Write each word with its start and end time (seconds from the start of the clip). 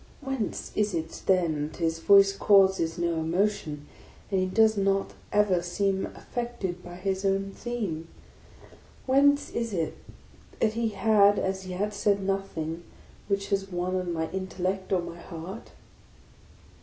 Whence 0.19 0.75
is 0.75 0.95
it 0.95 1.21
then 1.27 1.67
that 1.67 1.77
his 1.77 1.99
voice 1.99 2.33
causes 2.35 2.97
no 2.97 3.19
emotion, 3.19 3.85
and 4.31 4.39
he 4.39 4.47
does 4.47 4.75
not 4.75 5.13
ever 5.31 5.61
seem 5.61 6.07
affected 6.15 6.81
by 6.81 6.95
his 6.95 7.23
own 7.23 7.51
theme? 7.51 8.07
Whence 9.05 9.51
is 9.51 9.73
it 9.73 9.93
that 10.59 10.73
he 10.73 10.89
had 10.89 11.37
as 11.37 11.67
yet 11.67 11.93
said 11.93 12.23
nothing 12.23 12.81
which 13.27 13.49
has 13.49 13.71
won 13.71 13.95
on 13.95 14.11
my 14.11 14.27
intellect 14.31 14.91
or 14.91 15.03
my 15.03 15.19
heart? 15.19 15.69